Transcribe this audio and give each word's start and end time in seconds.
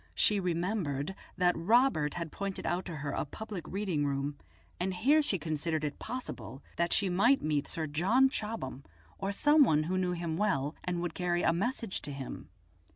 She 0.15 0.39
remembered 0.39 1.13
that 1.37 1.55
Robert 1.55 2.15
had 2.15 2.31
pointed 2.31 2.65
out 2.65 2.85
to 2.85 2.95
her 2.95 3.11
a 3.11 3.23
public 3.23 3.65
reading 3.67 4.03
room, 4.03 4.35
and 4.79 4.95
here 4.95 5.21
she 5.21 5.37
considered 5.37 5.83
it 5.83 5.99
possible 5.99 6.63
that 6.75 6.91
she 6.91 7.07
might 7.07 7.43
meet 7.43 7.67
Sir 7.67 7.85
John 7.85 8.27
Chobham, 8.27 8.83
or 9.19 9.31
some 9.31 9.63
one 9.63 9.83
who 9.83 9.99
knew 9.99 10.13
him 10.13 10.37
well 10.37 10.73
and 10.83 11.03
would 11.03 11.13
carry 11.13 11.43
a 11.43 11.53
message 11.53 12.01
to 12.01 12.11
him. 12.11 12.49